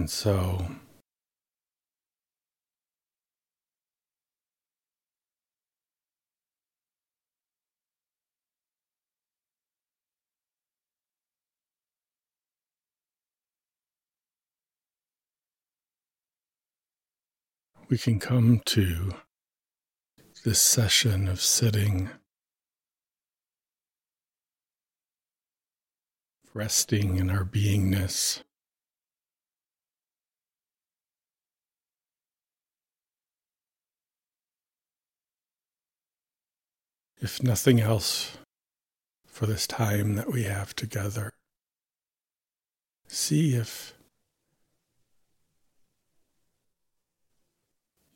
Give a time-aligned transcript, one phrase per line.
[0.00, 0.66] And so
[17.90, 19.12] we can come to
[20.46, 22.08] this session of sitting,
[26.54, 28.42] resting in our beingness.
[37.22, 38.38] If nothing else,
[39.26, 41.32] for this time that we have together,
[43.06, 43.94] see if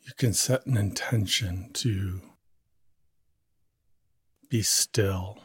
[0.02, 2.20] you can set an intention to
[4.48, 5.43] be still.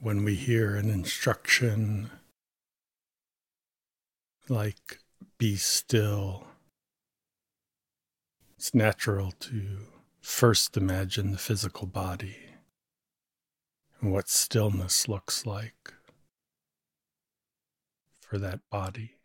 [0.00, 2.10] When we hear an instruction
[4.48, 4.98] like
[5.38, 6.46] be still,
[8.56, 9.86] it's natural to
[10.20, 12.36] First, imagine the physical body
[14.00, 15.94] and what stillness looks like
[18.20, 19.16] for that body.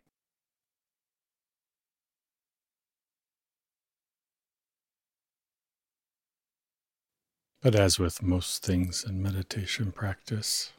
[7.66, 10.72] But as with most things in meditation practice,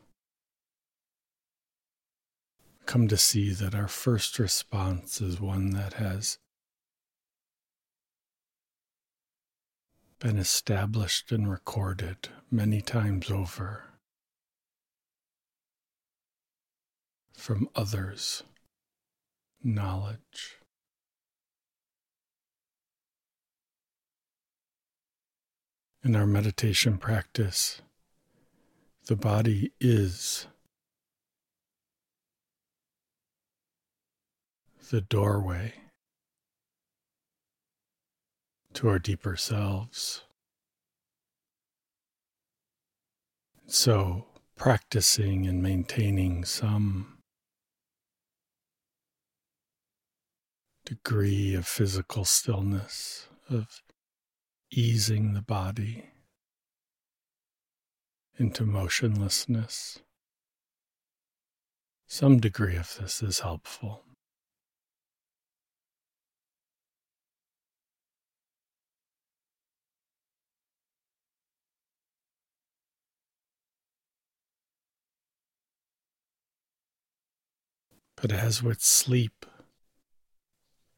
[2.85, 6.37] come to see that our first response is one that has
[10.19, 13.83] been established and recorded many times over
[17.33, 18.43] from others'
[19.61, 20.55] knowledge.
[26.03, 27.81] In our meditation practice,
[29.07, 30.47] the body is
[34.89, 35.73] the doorway
[38.73, 40.23] to our deeper selves.
[43.65, 47.17] So, practicing and maintaining some
[50.85, 53.81] degree of physical stillness, of
[54.71, 56.09] easing the body
[58.37, 59.99] into motionlessness.
[62.07, 64.03] Some degree of this is helpful.
[78.19, 79.45] But as with sleep,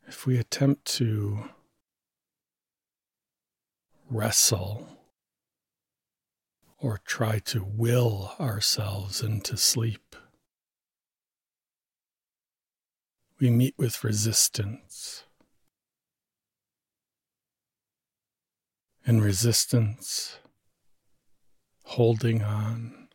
[0.07, 1.50] if we attempt to
[4.09, 4.88] wrestle
[6.81, 10.16] or try to will ourselves into sleep,
[13.40, 15.24] we meet with resistance.
[19.06, 20.38] And resistance,
[21.84, 23.08] holding on,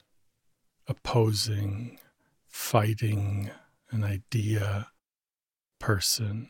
[0.89, 2.01] opposing,
[2.49, 3.51] fighting
[3.91, 4.89] an idea,
[5.79, 6.49] person,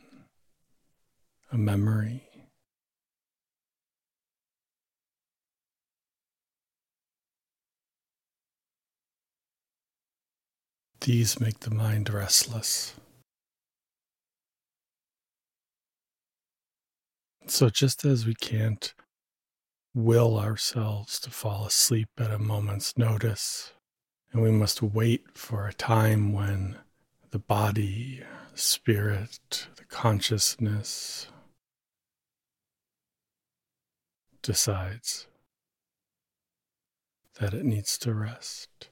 [1.52, 2.33] a memory.
[11.04, 12.94] These make the mind restless.
[17.46, 18.94] So, just as we can't
[19.94, 23.74] will ourselves to fall asleep at a moment's notice,
[24.32, 26.78] and we must wait for a time when
[27.32, 28.22] the body,
[28.52, 31.26] the spirit, the consciousness
[34.40, 35.26] decides
[37.38, 38.88] that it needs to rest.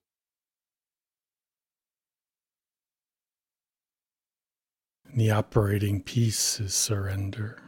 [5.12, 7.60] And the operating piece is surrender.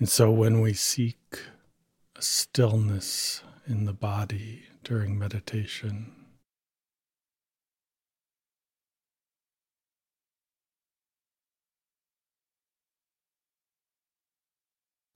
[0.00, 1.42] And so when we seek
[2.16, 6.12] a stillness in the body during meditation,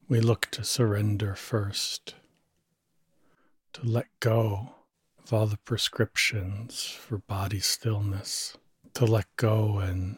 [0.08, 2.14] we look to surrender first,
[3.72, 4.76] to let go
[5.24, 8.56] of all the prescriptions for body stillness,
[8.94, 10.16] to let go and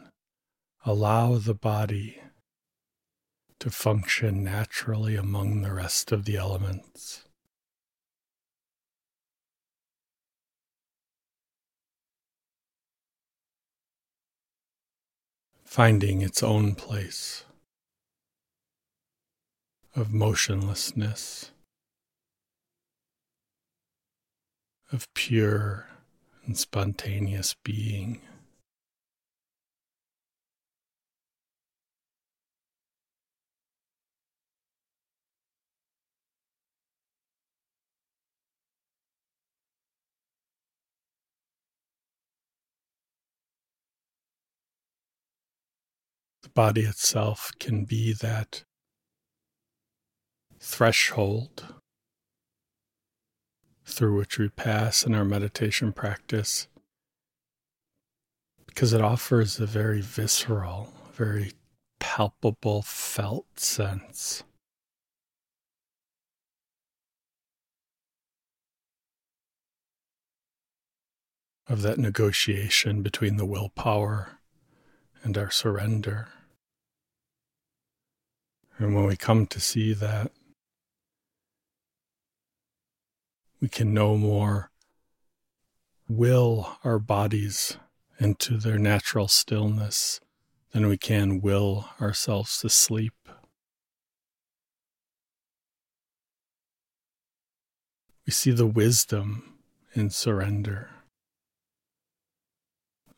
[0.85, 2.21] allow the body
[3.59, 7.23] to function naturally among the rest of the elements.
[15.63, 17.45] Finding its own place.
[19.95, 21.51] of motionlessness,
[24.91, 25.87] of pure
[26.45, 28.19] and spontaneous being.
[46.55, 48.63] Body itself can be that
[50.59, 51.75] threshold
[53.85, 56.67] through which we pass in our meditation practice
[58.65, 61.53] because it offers a very visceral, very
[61.99, 64.43] palpable, felt sense.
[71.67, 74.39] Of that negotiation between the willpower
[75.23, 76.27] and our surrender.
[78.77, 80.31] And when we come to see that,
[83.61, 84.69] we can no more
[86.09, 87.77] will our bodies
[88.19, 90.19] into their natural stillness
[90.71, 93.13] than we can will ourselves to sleep.
[98.25, 99.59] We see the wisdom
[99.93, 100.89] in surrender,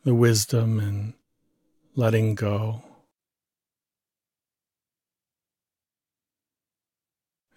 [0.04, 1.14] the wisdom in
[1.96, 2.84] letting go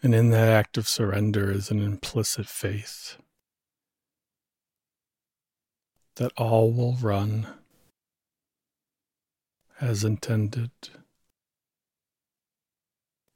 [0.04, 3.18] And in that act of surrender is an implicit faith
[6.16, 7.48] that all will run
[9.80, 10.72] as intended,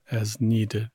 [0.09, 0.89] as needed,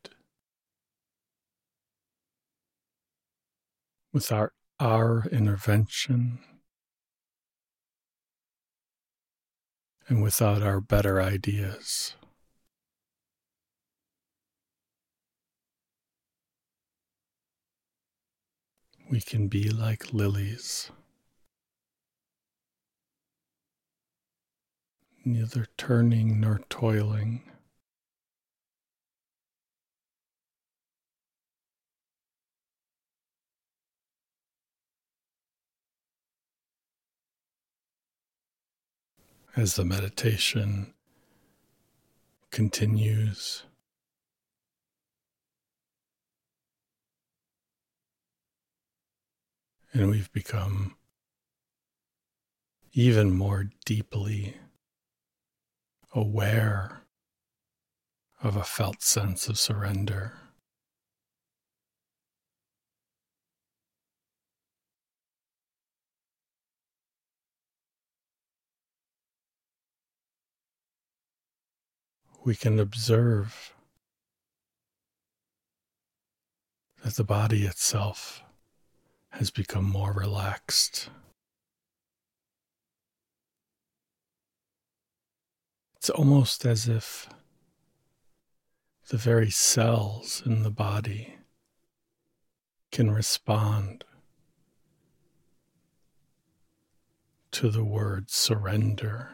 [4.13, 6.41] without our intervention
[10.09, 12.17] and without our better ideas.
[19.11, 20.91] We can be like lilies,
[25.25, 27.43] neither turning nor toiling.
[39.57, 40.95] As the meditation
[42.53, 43.65] continues.
[49.93, 50.95] And we've become
[52.93, 54.57] even more deeply
[56.15, 57.03] aware
[58.43, 60.35] of a felt sense of surrender.
[72.45, 73.75] We can observe
[77.05, 78.43] that the body itself
[79.33, 81.11] has become more relaxed.
[85.97, 87.29] It's almost as if
[89.09, 91.37] the very cells in the body
[92.91, 94.05] can respond
[97.53, 99.31] to the word surrender.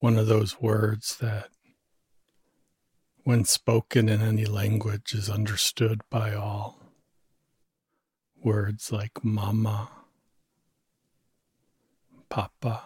[0.00, 1.48] One of those words that
[3.24, 6.78] when spoken in any language, is understood by all.
[8.42, 9.90] Words like mama,
[12.28, 12.82] papa,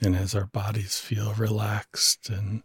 [0.00, 2.62] And as our bodies feel relaxed, and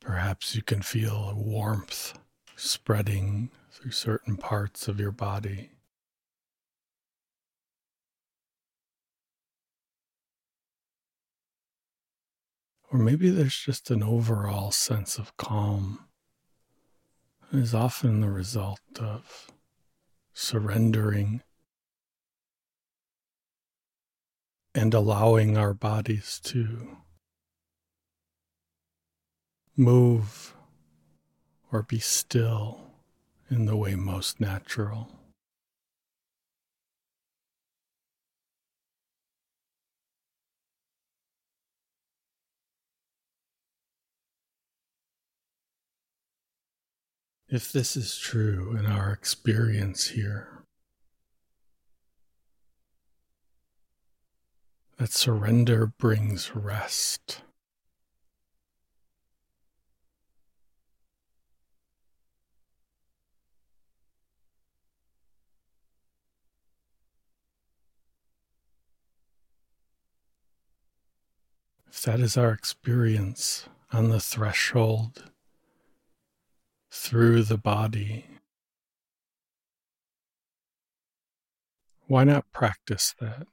[0.00, 2.18] perhaps you can feel a warmth
[2.56, 5.72] spreading through certain parts of your body.
[12.92, 16.00] Or maybe there's just an overall sense of calm.
[17.50, 19.50] It is often the result of
[20.34, 21.42] surrendering
[24.74, 26.98] and allowing our bodies to
[29.74, 30.54] move
[31.70, 32.92] or be still
[33.50, 35.21] in the way most natural.
[47.52, 50.64] if this is true in our experience here,
[54.96, 57.42] that surrender brings rest.
[71.86, 75.31] If that is our experience on the threshold
[76.92, 78.26] through the body,
[82.06, 83.46] why not practice that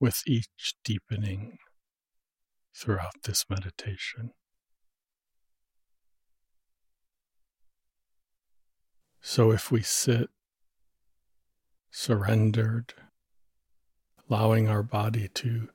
[0.00, 1.58] with each deepening
[2.74, 4.32] throughout this meditation?
[9.20, 10.30] So if we sit
[11.92, 12.92] surrendered,
[14.28, 15.68] allowing our body to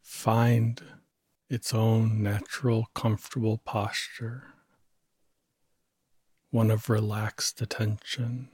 [0.00, 0.82] find
[1.52, 4.54] its own natural, comfortable posture,
[6.50, 8.48] one of relaxed attention.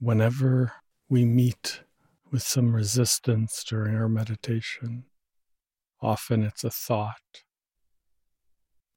[0.00, 0.72] Whenever
[1.08, 1.82] we meet
[2.30, 5.04] with some resistance during our meditation,
[6.00, 7.44] often it's a thought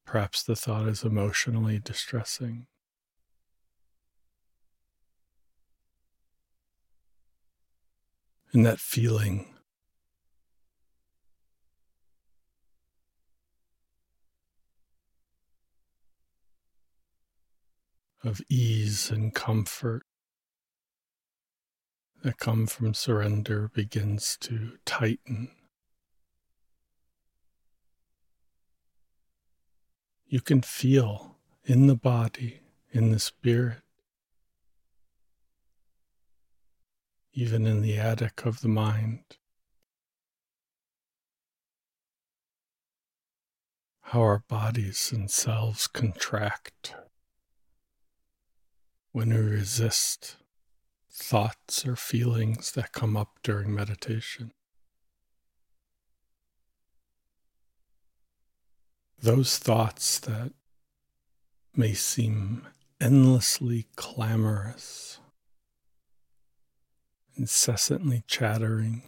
[0.05, 2.67] Perhaps the thought is emotionally distressing.
[8.55, 9.53] And that feeling
[18.23, 20.03] of ease and comfort
[22.23, 25.51] that come from surrender begins to tighten.
[30.27, 33.81] you can feel in the body, in the spirit,
[37.35, 39.37] even in the attic of the mind.
[44.01, 46.95] How our bodies and selves contract
[49.11, 50.37] when we resist
[51.11, 54.51] thoughts or feelings that come up during meditation.
[59.25, 60.51] those thoughts that
[61.75, 62.67] may seem
[63.01, 65.19] endlessly clamorous,
[67.37, 69.03] incessantly chattering,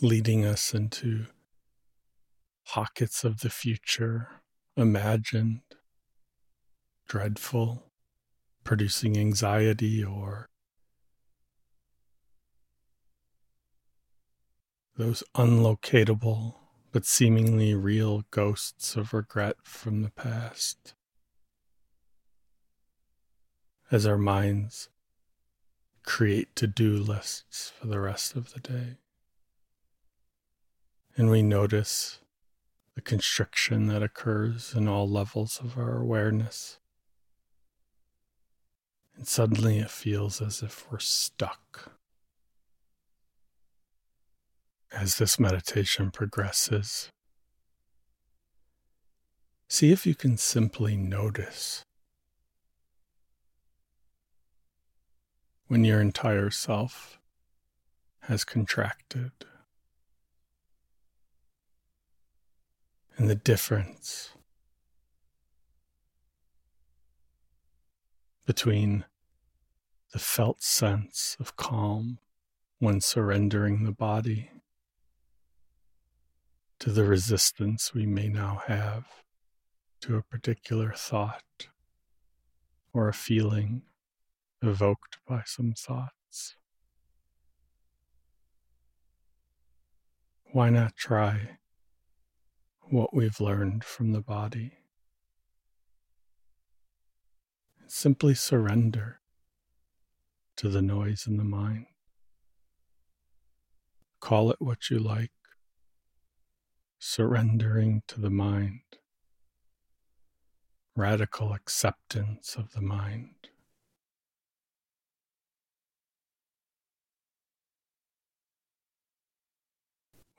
[0.00, 1.26] leading us into
[2.66, 4.28] pockets of the future,
[4.76, 5.60] imagined,
[7.06, 7.84] dreadful,
[8.64, 10.48] producing anxiety or
[14.96, 16.54] those unlocatable
[16.92, 20.94] but seemingly real ghosts of regret from the past.
[23.90, 24.88] As our minds
[26.04, 28.96] create to do lists for the rest of the day.
[31.16, 32.20] And we notice
[32.94, 36.78] the constriction that occurs in all levels of our awareness.
[39.16, 41.92] And suddenly it feels as if we're stuck
[44.92, 47.10] as this meditation progresses,
[49.68, 51.84] see if you can simply notice
[55.72, 57.18] when your entire self
[58.24, 59.32] has contracted.
[63.16, 64.32] And the difference
[68.44, 69.06] between
[70.12, 72.18] the felt sense of calm
[72.78, 74.50] when surrendering the body
[76.80, 79.06] to the resistance we may now have
[80.02, 81.68] to a particular thought
[82.92, 83.80] or a feeling
[84.62, 86.56] evoked by some thoughts.
[90.52, 91.58] Why not try
[92.90, 94.72] what we've learned from the body?
[97.86, 99.20] Simply surrender
[100.56, 101.86] to the noise in the mind.
[104.20, 105.32] Call it what you like
[107.04, 108.80] surrendering to the mind,
[110.94, 113.48] radical acceptance of the mind.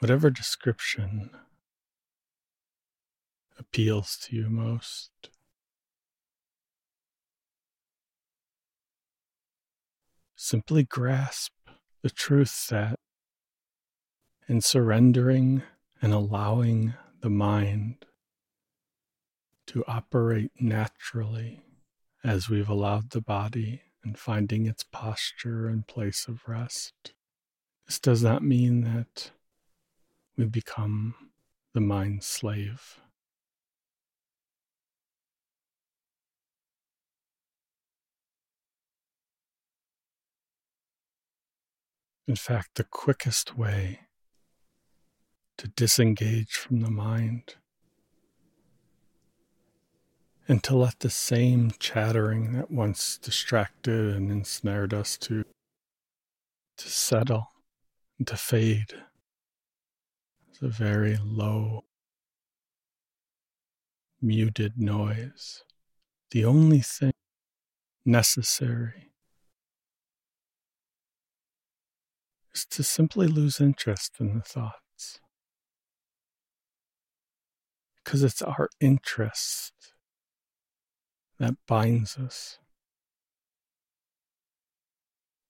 [0.04, 1.30] Whatever description
[3.58, 5.30] appeals to you most.
[10.36, 11.54] Simply grasp
[12.02, 13.00] the truth that
[14.50, 15.64] in surrendering
[16.02, 18.06] and allowing the mind
[19.68, 21.62] to operate naturally
[22.26, 27.14] as we've allowed the body and finding its posture and place of rest.
[27.88, 29.32] This does not mean that
[30.38, 31.16] we become
[31.74, 33.00] the mind's slave.
[42.28, 44.02] In fact, the quickest way
[45.58, 47.56] to disengage from the mind
[50.48, 55.44] and to let the same chattering that once distracted and ensnared us to
[56.78, 57.52] to settle
[58.18, 58.94] and to fade.
[60.54, 61.86] It's a very low,
[64.22, 65.64] muted noise.
[66.30, 67.14] The only thing
[68.06, 69.14] necessary
[72.54, 75.20] is to simply lose interest in the thoughts.
[78.04, 79.74] Because it's our interest
[81.40, 82.60] that binds us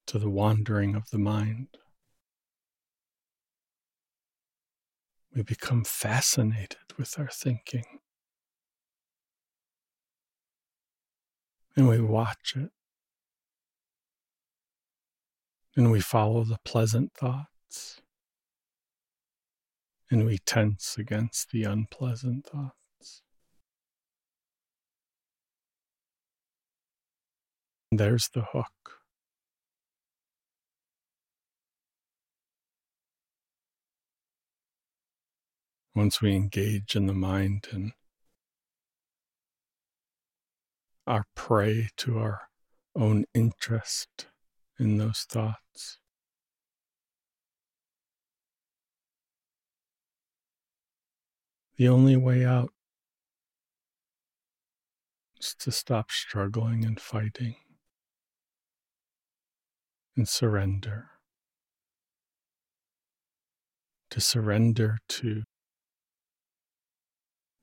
[0.06, 1.76] to the wandering of the mind.
[5.34, 7.84] We become fascinated with our thinking.
[11.76, 12.70] And we watch it.
[15.76, 18.00] And we follow the pleasant thoughts.
[20.08, 23.22] And we tense against the unpleasant thoughts.
[27.90, 29.03] There's the hook.
[35.94, 37.92] Once we engage in the mind and
[41.06, 42.42] are prey to our
[42.96, 44.26] own interest
[44.78, 45.98] in those thoughts.
[51.76, 52.70] The only way out
[55.40, 57.56] is to stop struggling and fighting
[60.16, 61.10] and surrender.
[64.10, 65.42] To surrender to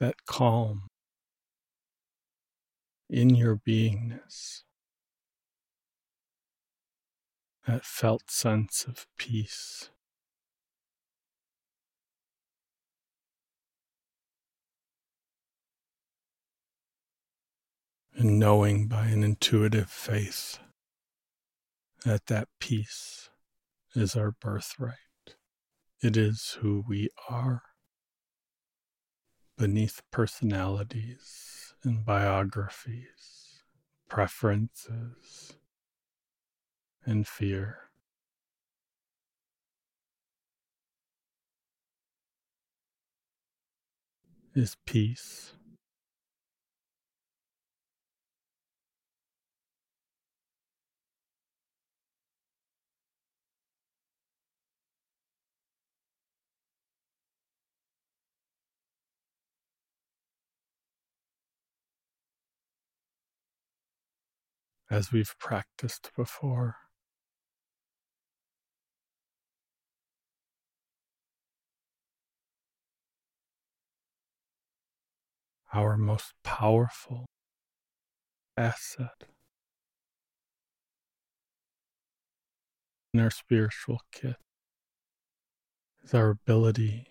[0.01, 0.87] that calm
[3.07, 4.63] in your beingness,
[7.67, 9.91] that felt sense of peace.
[18.15, 20.57] And knowing by an intuitive faith
[22.05, 23.29] that that peace
[23.95, 24.95] is our birthright.
[26.01, 27.61] It is who we are
[29.61, 33.61] beneath personalities and biographies,
[34.09, 35.53] preferences,
[37.05, 37.77] and fear.
[44.55, 45.53] Is peace.
[64.91, 66.75] As we've practiced before.
[75.73, 77.25] Our most powerful
[78.57, 79.23] asset.
[83.13, 84.35] In our spiritual kit.
[86.03, 87.07] Is our ability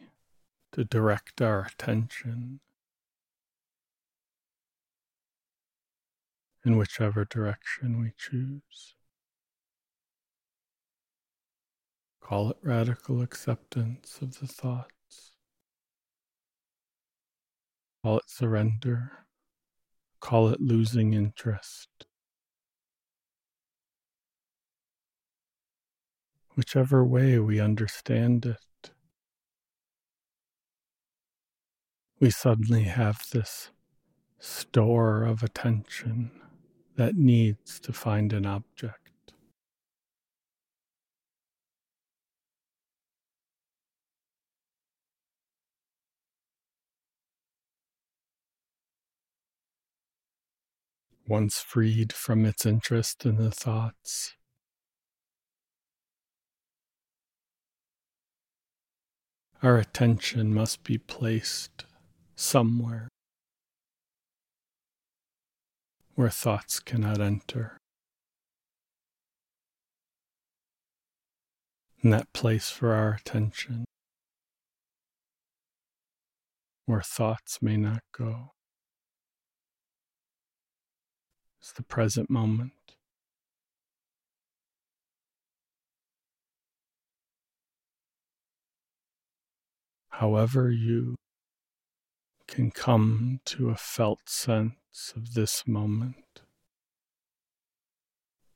[0.72, 2.60] to direct our attention
[6.64, 8.94] in whichever direction we choose.
[12.20, 15.32] Call it radical acceptance of the thoughts.
[18.02, 19.26] Call it surrender.
[20.20, 21.88] Call it losing interest.
[26.54, 28.90] Whichever way we understand it,
[32.20, 33.70] we suddenly have this
[34.38, 36.30] store of attention
[37.00, 39.32] that needs to find an object.
[51.26, 54.34] Once freed from its interest in the thoughts,
[59.62, 61.86] our attention must be placed
[62.36, 63.08] somewhere
[66.20, 67.78] where thoughts cannot enter.
[72.02, 73.86] And that place for our attention
[76.84, 78.50] where thoughts may not go
[81.62, 82.72] is the present moment.
[90.10, 91.16] However, you
[92.46, 94.79] can come to a felt sense
[95.16, 96.42] of this moment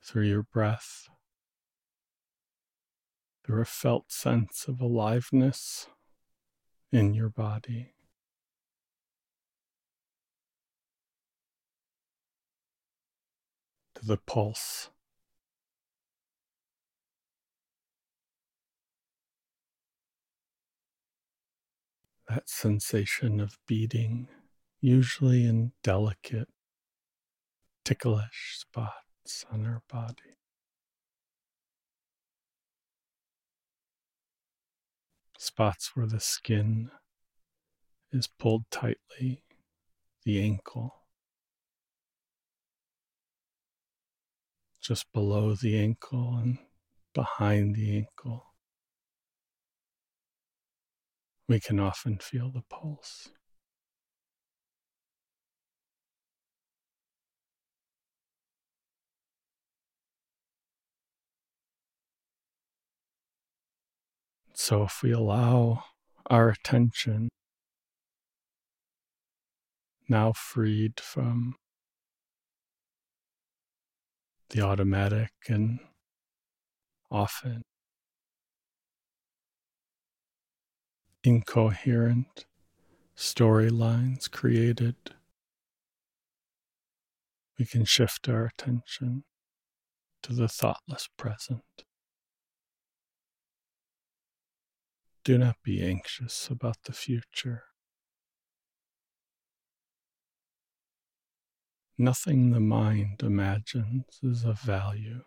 [0.03, 1.09] through your breath,
[3.45, 5.87] through a felt sense of aliveness
[6.93, 7.95] in your body.
[13.95, 14.91] to the pulse.
[22.29, 24.29] That sensation of beating,
[24.85, 26.49] usually in delicate,
[27.87, 30.37] ticklish spots on our body.
[35.39, 36.91] Spots where the skin
[38.13, 39.43] is pulled tightly,
[40.25, 40.95] the ankle,
[44.83, 46.59] just below the ankle and
[47.15, 48.53] behind the ankle.
[51.49, 53.31] We can often feel the pulse.
[64.67, 65.85] So, if we allow
[66.31, 67.29] our attention,
[70.09, 71.57] now freed from
[74.49, 75.81] the automatic and
[77.11, 77.61] often
[81.23, 82.47] incoherent
[83.15, 84.97] storylines created,
[87.59, 89.25] we can shift our attention
[90.23, 91.85] to the thoughtless present.
[95.25, 97.63] Do not be anxious about the future.
[101.97, 105.25] Nothing the mind imagines is of value.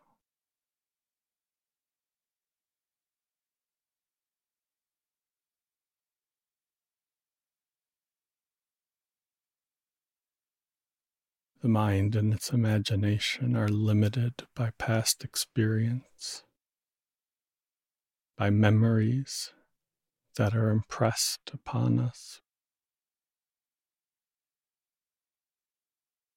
[11.63, 16.43] The mind and its imagination are limited by past experience,
[18.38, 19.53] by memories
[20.38, 22.41] that are impressed upon us.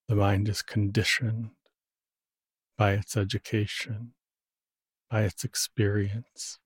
[0.09, 1.51] The mind is conditioned
[2.77, 4.13] by its education,
[5.11, 6.59] by its experience.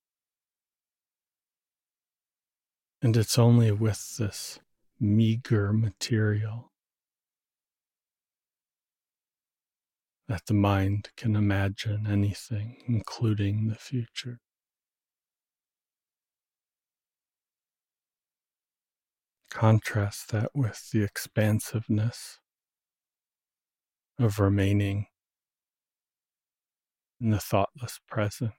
[3.03, 4.61] And it's only with this
[4.99, 6.73] meager material
[10.29, 14.41] that the mind can imagine anything, including the future.
[19.55, 22.41] Contrast that with the expansiveness
[24.19, 25.07] of remaining
[27.21, 28.53] in the thoughtless present.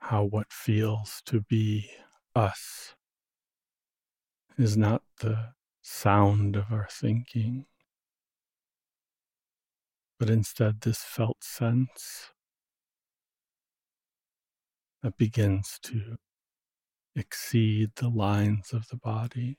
[0.00, 1.88] How what feels to be
[2.34, 2.96] us
[4.58, 7.66] is not the sound of our thinking,
[10.18, 12.32] but instead this felt sense
[15.00, 16.16] that begins to
[17.14, 19.58] exceed the lines of the body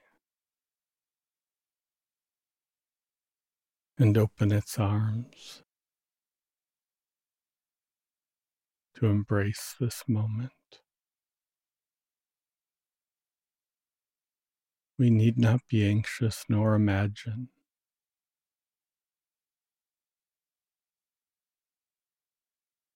[3.97, 5.63] and open its arms
[8.95, 10.51] to embrace this moment.
[14.97, 17.49] We need not be anxious nor imagine.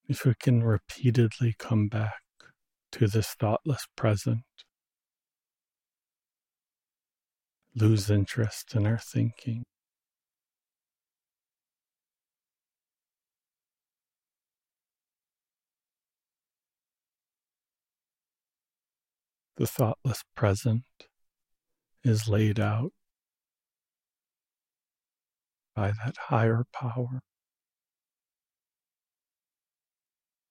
[0.08, 2.22] If we can repeatedly come back
[2.92, 4.42] to this thoughtless present.
[7.74, 9.64] Lose interest in our thinking.
[19.56, 20.84] The thoughtless present
[22.04, 22.92] is laid out
[25.74, 27.20] by that higher power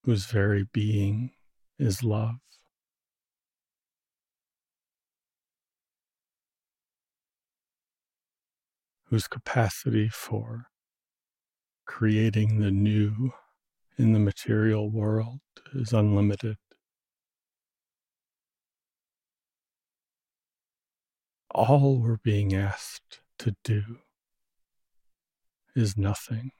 [0.04, 1.32] whose very being
[1.78, 2.36] is love.
[9.04, 10.66] Whose capacity for
[11.86, 13.32] creating the new
[13.96, 15.40] in the material world
[15.74, 16.56] is unlimited.
[21.50, 23.82] All we're being asked to do
[25.74, 26.52] is nothing.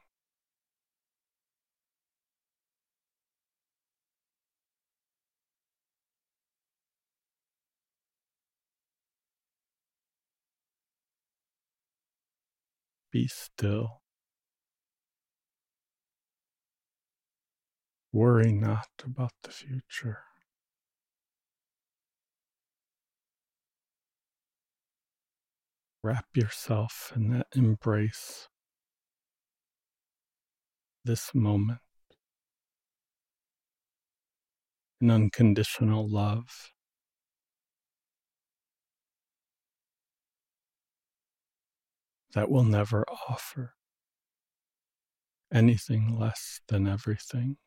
[13.11, 14.01] Be still.
[18.11, 20.19] Worry not about the future.
[26.03, 28.47] Wrap yourself in that embrace,
[31.03, 31.79] this moment,
[35.01, 36.71] in unconditional love.
[42.33, 43.73] That will never offer
[45.53, 47.57] anything less than everything.